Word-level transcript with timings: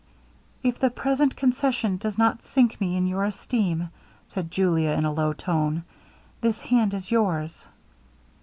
'If 0.63 0.79
the 0.79 0.89
present 0.89 1.35
concession 1.35 1.97
does 1.97 2.17
not 2.17 2.41
sink 2.41 2.81
me 2.81 2.97
in 2.97 3.05
your 3.05 3.23
esteem,' 3.23 3.91
said 4.25 4.49
Julia, 4.49 4.93
in 4.93 5.05
a 5.05 5.13
low 5.13 5.31
tone, 5.31 5.83
'this 6.41 6.59
hand 6.61 6.95
is 6.95 7.11
yours.' 7.11 7.67